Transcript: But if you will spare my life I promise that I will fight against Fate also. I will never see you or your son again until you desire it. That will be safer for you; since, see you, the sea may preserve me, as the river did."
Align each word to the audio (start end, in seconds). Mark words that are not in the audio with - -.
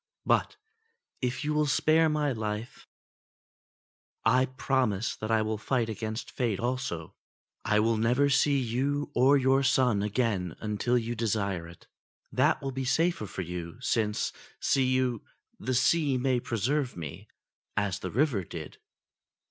But 0.25 0.57
if 1.21 1.43
you 1.45 1.53
will 1.53 1.67
spare 1.67 2.09
my 2.09 2.31
life 2.31 2.87
I 4.25 4.47
promise 4.47 5.15
that 5.17 5.29
I 5.29 5.43
will 5.43 5.59
fight 5.59 5.89
against 5.89 6.31
Fate 6.31 6.59
also. 6.59 7.13
I 7.63 7.79
will 7.81 7.97
never 7.97 8.27
see 8.27 8.57
you 8.57 9.11
or 9.13 9.37
your 9.37 9.61
son 9.61 10.01
again 10.01 10.55
until 10.59 10.97
you 10.97 11.13
desire 11.13 11.67
it. 11.67 11.85
That 12.31 12.63
will 12.63 12.71
be 12.71 12.83
safer 12.83 13.27
for 13.27 13.43
you; 13.43 13.79
since, 13.79 14.33
see 14.59 14.85
you, 14.85 15.21
the 15.59 15.75
sea 15.75 16.17
may 16.17 16.39
preserve 16.39 16.97
me, 16.97 17.27
as 17.77 17.99
the 17.99 18.09
river 18.09 18.43
did." 18.43 18.79